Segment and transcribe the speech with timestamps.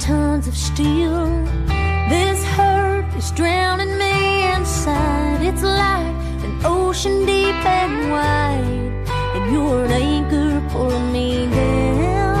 [0.00, 1.44] still.
[2.08, 5.42] This hurt is drowning me inside.
[5.42, 12.36] It's like an ocean deep and wide, and you're an anchor pulling me down,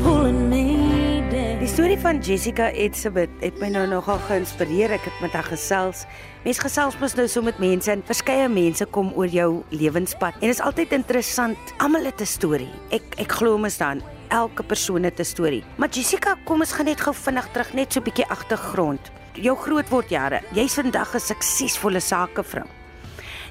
[0.00, 1.58] pulling me down.
[1.60, 4.90] Die storie van Jessica Edsabeth het my nou nogal geïnspireer.
[4.90, 6.06] Ek het met haar gesels.
[6.44, 10.34] Mens gesels mos nou so met mense en verskeie mense kom oor jou lewenspad.
[10.40, 11.58] En dit is altyd interessant.
[11.78, 12.72] Almal het 'n storie.
[12.90, 15.64] Ek ek glo mos dan elke persoon het 'n storie.
[15.76, 19.10] Maar Jessica, kom ons gaan net gou vinnig terug net so 'n bietjie agtergrond.
[19.34, 20.40] Jou grootword jare.
[20.52, 22.66] Jy's vandag 'n suksesvolle sakevrou.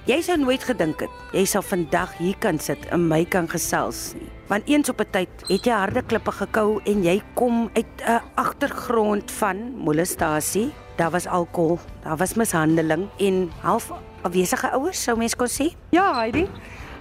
[0.07, 4.13] Jy sou nooit gedink het jy sal vandag hier kan sit en my kan gesels
[4.17, 4.29] nie.
[4.49, 8.21] Want eens op 'n tyd het jy harde klippe gekou en jy kom uit 'n
[8.35, 10.71] agtergrond van molestasie.
[10.97, 13.91] Daar was alkohol, daar was mishandeling en half
[14.23, 15.75] afwesige ouers sou mens kon sê.
[15.91, 16.47] Ja, Heidi.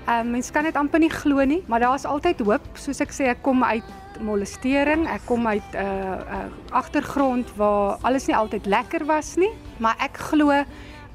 [0.07, 2.65] Ehm um, mens kan dit amper nie glo nie, maar daar's altyd hoop.
[2.75, 3.85] Soos ek sê, ek kom uit
[4.21, 5.07] molestering.
[5.09, 9.97] Ek kom uit 'n uh, uh, agtergrond waar alles nie altyd lekker was nie, maar
[9.99, 10.65] ek glo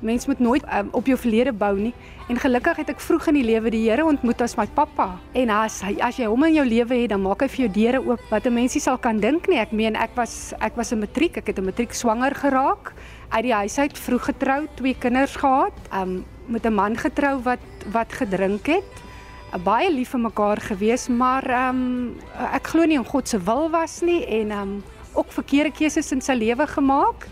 [0.03, 1.94] mens moet nooit um, op jou verlede bou nie.
[2.28, 5.09] En gelukkig het ek vroeg in die lewe die Here ontmoet as my pappa.
[5.40, 7.72] En as hy as jy hom in jou lewe het, dan maak hy vir jou
[7.80, 9.59] deure oop wat 'n mensie sal kan dink nie.
[9.59, 12.94] Ek meen ek was ek was 'n matriek, ek het 'n matriek swanger geraak.
[13.30, 15.73] Uit die huis uit vroeg getrou, twee kinders gehad.
[15.92, 17.59] Um met 'n man getrou wat
[17.92, 19.03] wat gedrink het.
[19.64, 22.16] Baie lief vir mekaar gewees, maar um
[22.53, 26.22] ek glo nie in God se wil was nie en um ook verkeerde keuses in
[26.22, 27.28] sy lewe gemaak.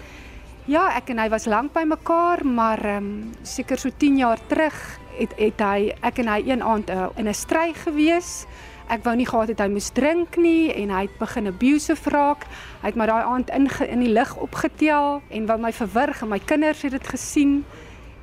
[0.69, 4.39] Ja, ek en hy was lank by mekaar, maar ehm um, seker so 10 jaar
[4.47, 4.77] terug
[5.17, 8.45] het het hy ek en hy een aand uh, in 'n stry gewees.
[8.87, 12.45] Ek wou nie gehad het hy moes drink nie en hy het begin abusive raak.
[12.81, 16.30] Hy het my daai aand in in die lig opgetel en wou my verwrig en
[16.30, 17.65] my kinders het dit gesien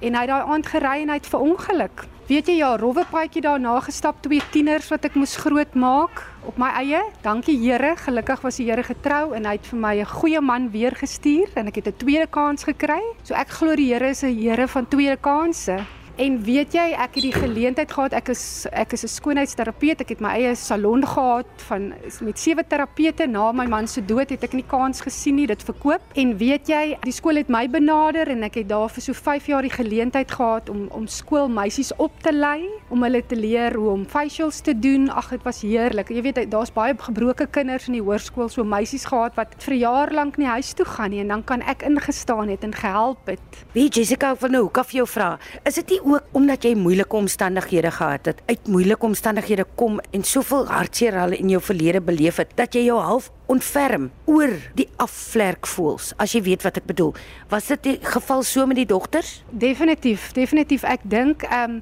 [0.00, 2.06] en hy het daai aand gery en hy het verongeluk.
[2.28, 6.68] Weet jy ja, rowwe paadjie daarna gestap twee tieners wat ek moes grootmaak op my
[6.76, 7.00] eie.
[7.24, 10.68] Dankie Here, gelukkig was die Here getrou en hy het vir my 'n goeie man
[10.68, 13.00] weer gestuur en ek het 'n tweede kans gekry.
[13.24, 15.86] So ek glo die Here is 'n Here van tweede kansse.
[16.18, 18.14] En weet jy, ek het die geleentheid gehad.
[18.18, 20.00] Ek is ek is 'n skoonheidsterapeut.
[20.02, 23.26] Ek het my eie salon gehad van met sewe terapeute.
[23.26, 26.00] Na my man se dood het ek nie kans gesien nie dit verkoop.
[26.14, 29.46] En weet jy, die skool het my benader en ek het daar vir so 5
[29.46, 33.90] jaar die geleentheid gehad om om skoolmeisies op te lei, om hulle te leer hoe
[33.90, 35.08] om facials te doen.
[35.10, 36.08] Ag, dit was heerlik.
[36.08, 40.10] Jy weet, daar's baie gebroke kinders in die hoërskool, so meisies gehad wat vir jaar
[40.12, 43.64] lank nie huis toe gaan nie en dan kan ek ingestaan het en gehelp het.
[43.72, 47.16] Wie Jessica van nou, kan vir jou vra, is dit nie ook omdat jy moeilike
[47.16, 52.36] omstandighede gehad het, uit moeilike omstandighede kom en soveel hartseer hulle in jou verlede beleef
[52.36, 57.14] het, dat jy jou half ontferm oor die afvlerkvoels, as jy weet wat ek bedoel.
[57.52, 59.38] Was dit die geval so met die dogters?
[59.50, 60.84] Definitief, definitief.
[60.84, 61.80] Ek dink ehm um,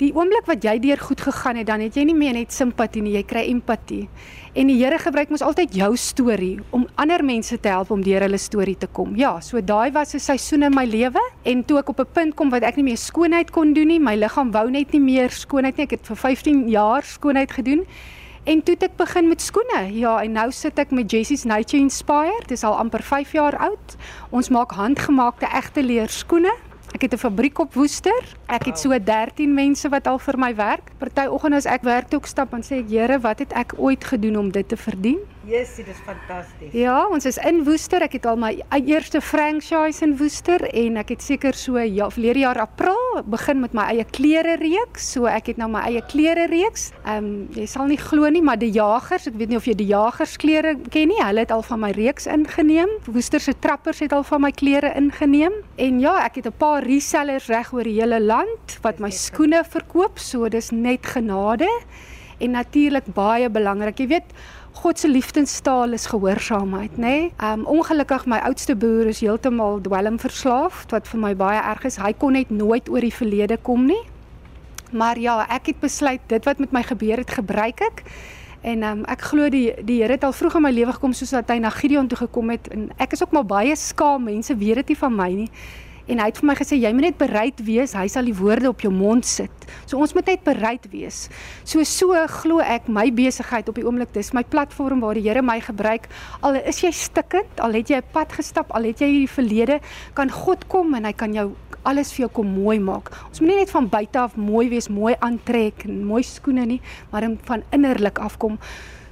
[0.00, 3.00] die oomblik wat jy deur goed gegaan het, dan het jy nie meer net simpatie
[3.02, 4.02] nie, jy kry empatie.
[4.56, 8.24] En die Here gebruik mos altyd jou storie om ander mense te help om deur
[8.24, 9.16] hulle storie te kom.
[9.16, 12.34] Ja, so daai was 'n seisoen in my lewe en toe ek op 'n punt
[12.34, 15.30] kom wat ek nie meer skoonheid kon doen nie, my liggaam wou net nie meer
[15.30, 15.84] skoonheid nie.
[15.84, 17.86] Ek het vir 15 jaar skoonheid gedoen.
[18.44, 19.90] En toe ek begin met skoene.
[19.92, 22.46] Ja, en nou sit ek met Jessie's Nature Inspired.
[22.46, 23.96] Dit is al amper 5 jaar oud.
[24.30, 26.52] Ons maak handgemaakte egte leer skoene.
[26.96, 28.24] Ek het 'n fabriek op Woester.
[28.46, 30.90] Ek het so 13 mense wat al vir my werk.
[30.98, 33.74] Party oggend as ek werk toe ek stap en sê ek, "Here, wat het ek
[33.76, 36.72] ooit gedoen om dit te verdien?" Jessie, dis fantasties.
[36.74, 38.02] Ja, ons is in Woester.
[38.02, 38.48] Ek het al my
[38.80, 43.76] eerste franchise in Woester en ek het seker so ja, verlede jaar April begin met
[43.76, 45.06] my eie klere reeks.
[45.14, 46.88] So ek het nou my eie klere reeks.
[47.04, 49.76] Ehm um, jy sal nie glo nie, maar die Jagers, ek weet nie of jy
[49.78, 51.20] die Jagers klere ken nie.
[51.22, 52.90] Hulle het al van my reeks ingeneem.
[53.06, 55.62] Woester se trappers het al van my klere ingeneem.
[55.78, 59.62] En ja, ek het 'n paar resellers reg oor die hele land wat my skoene
[59.62, 60.18] verkoop.
[60.18, 61.70] So dis net genade
[62.38, 63.98] en natuurlik baie belangrik.
[63.98, 64.34] Jy weet
[64.76, 67.00] God se liefdestaal is gehoorsaamheid, nê?
[67.00, 67.30] Nee?
[67.40, 71.96] Um ongelukkig my oudste broer is heeltemal dwelmverslaaf wat vir my baie erg is.
[71.96, 74.02] Hy kon net nooit oor die verlede kom nie.
[74.92, 78.04] Maar ja, ek het besluit dit wat met my gebeur het, gebruik ek.
[78.66, 81.32] En um, ek glo die die Here het al vroeg in my lewe gekom soos
[81.34, 84.56] dat hy na Gideon toe gekom het en ek is ook maar baie skaam mense
[84.56, 85.50] weet dit nie van my nie
[86.06, 88.70] en hy het vir my gesê jy moet net bereid wees, hy sal die woorde
[88.70, 89.66] op jou mond sit.
[89.86, 91.26] So ons moet net bereid wees.
[91.64, 95.42] So so glo ek my besigheid op die oomblik dis my platform waar die Here
[95.42, 96.06] my gebruik.
[96.46, 99.80] Al is jy stikkend, al het jy 'n pad gestap, al het jy hierdie verlede,
[100.14, 101.54] kan God kom en hy kan jou
[101.84, 103.10] alles vir jou kom mooi maak.
[103.28, 106.80] Ons moet nie net van buite af mooi wees, mooi aantrek en mooi skoene nie,
[107.10, 108.58] maar van innerlik afkom.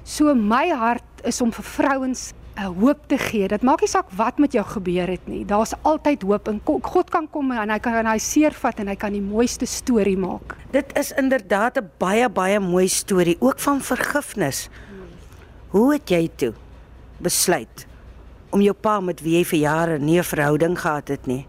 [0.04, 3.48] So my hart is om vir vrouens 'n hoop te gee.
[3.48, 5.44] Dit maak nie saak wat met jou gebeur het nie.
[5.44, 9.12] Daar's altyd hoop en God kan kom en hy kan hy seervat en hy kan
[9.12, 10.56] die mooiste storie maak.
[10.70, 14.68] Dit is inderdaad 'n baie baie mooi storie ook van vergifnis.
[15.68, 16.52] Hoe het jy toe
[17.18, 17.86] besluit
[18.50, 21.46] om jou pa met wie jy vir jare nie 'n verhouding gehad het nie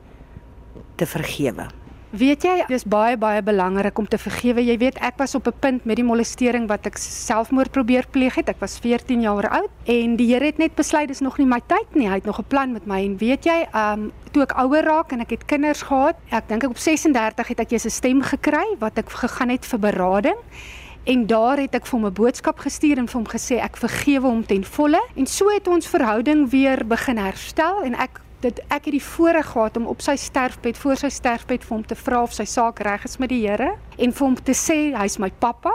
[0.96, 1.85] te vergewe?
[2.16, 4.64] Weet jy, dis baie baie belangrik om te vergewe.
[4.64, 8.36] Jy weet, ek was op 'n punt met die molestering wat ek selfmoord probeer pleeg
[8.36, 8.48] het.
[8.50, 11.60] Ek was 14 jaar oud en die Here het net besluit dis nog nie my
[11.68, 12.08] tyd nie.
[12.08, 15.12] Hy het nog 'n plan met my en weet jy, um toe ek ouer raak
[15.12, 18.22] en ek het kinders gehad, ek dink ek op 36 het ek eers 'n stem
[18.22, 20.38] gekry wat ek gegaan het vir berading.
[21.04, 24.28] En daar het ek vir hom 'n boodskap gestuur en vir hom gesê ek vergewe
[24.28, 25.02] hom ten volle.
[25.16, 29.48] En so het ons verhouding weer begin herstel en ek dit ek het die voorreg
[29.54, 32.82] gehad om op sy sterfbed voor sy sterfbed vir hom te vra of sy saak
[32.86, 35.74] reg is met die Here en vir hom te sê hy's my pappa.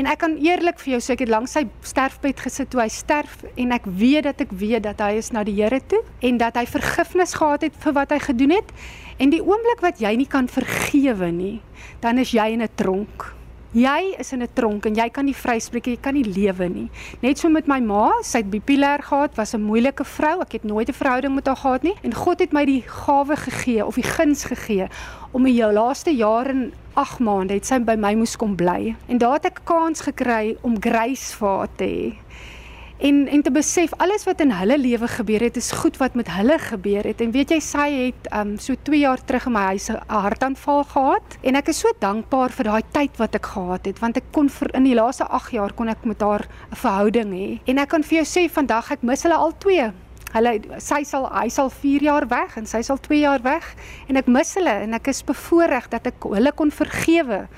[0.00, 2.88] En ek kan eerlik vir jou sê ek het langs sy sterfbed gesit toe hy
[2.92, 6.40] sterf en ek weet dat ek weet dat hy is na die Here toe en
[6.40, 8.72] dat hy vergifnis gehad het vir wat hy gedoen het.
[9.18, 11.58] En die oomblik wat jy nie kan vergewe nie,
[12.00, 13.37] dan is jy in 'n tronk.
[13.76, 16.90] Jy is in 'n tronk en jy kan nie vryspreek jy kan nie lewe nie.
[17.20, 20.40] Net so met my ma, sy het bipolêr gehad, was 'n moeilike vrou.
[20.40, 23.36] Ek het nooit 'n verhouding met haar gehad nie en God het my die gawe
[23.36, 24.88] gegee of die guns gegee
[25.32, 28.96] om in jou laaste jare en 8 maande het sy by my moes kom bly.
[29.06, 32.14] En daar het ek kans gekry om grace vir haar te hê
[32.98, 36.30] en en te besef alles wat in hulle lewe gebeur het is goed wat met
[36.34, 37.20] hulle gebeur het.
[37.20, 40.84] En weet jy sy het um so 2 jaar terug in my huis 'n hartaanval
[40.84, 41.38] gehad.
[41.42, 44.48] En ek is so dankbaar vir daai tyd wat ek gehad het want ek kon
[44.48, 47.60] vir, in die laaste 8 jaar kon ek met haar 'n verhouding hê.
[47.66, 49.92] En ek kan vir jou sê vandag ek mis hulle al twee.
[50.32, 53.74] Hulle sy sal hy sal 4 jaar weg en sy sal 2 jaar weg.
[54.08, 57.48] En ek mis hulle en ek is bevoorreg dat ek hulle kon vergewe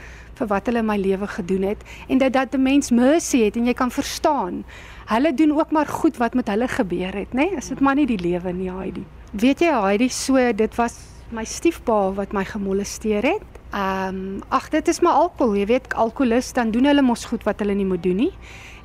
[0.40, 3.56] vir wat hulle in my lewe gedoen het en dat dat 'n mens mercy het
[3.56, 4.64] en jy kan verstaan
[5.10, 7.50] hulle doen ook maar goed wat met hulle gebeur het, nê?
[7.50, 7.56] Nee?
[7.56, 9.04] Is dit maar nie die lewe nie, Heidi.
[9.32, 10.98] Weet jy, Heidi, so dit was
[11.34, 13.58] my stiefpa wat my gemolesteer het.
[13.70, 17.44] Ehm, um, ag dit is maar alkohol, jy weet, alkoholist dan doen hulle mos goed
[17.46, 18.32] wat hulle nie moet doen nie.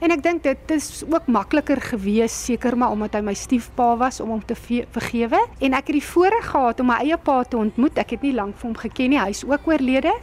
[0.06, 4.20] En ek dink dit is ook makliker gewees seker maar omdat hy my stiefpa was
[4.22, 7.58] om hom te vergewe en ek het die voorreg gehad om my eie pa te
[7.58, 7.98] ontmoet.
[7.98, 9.18] Ek het nie lank vir hom geken nie.
[9.18, 10.14] Hy's ook oorlede.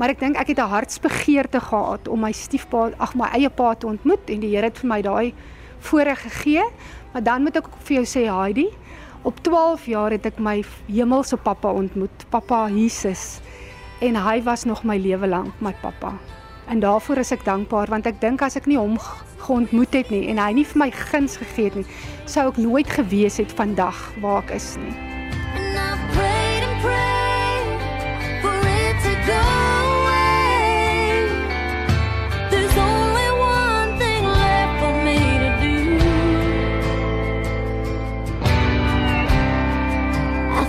[0.00, 3.74] Maar ek dink ek het 'n hartsbegeerte gehad om my stiefpa, ag my eie pa
[3.74, 5.34] te ontmoet en die Here het vir my daai
[5.78, 6.64] voorreg gegee.
[7.12, 8.66] Maar dan moet ek ook vir jou sê Heidi,
[9.22, 13.40] op 12 jaar het ek my hemelse pappa ontmoet, Pappa Jesus.
[14.00, 16.18] En hy was nog my lewe lank my pappa.
[16.68, 18.98] En daarvoor is ek dankbaar want ek dink as ek nie hom
[19.46, 21.86] geontmoet het nie en hy nie vir my guns gegee het nie,
[22.28, 24.96] sou ek nooit gewees het vandag waar ek is nie.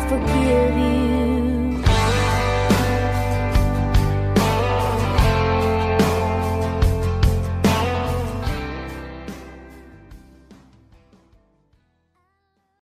[0.10, 0.99] forgive you.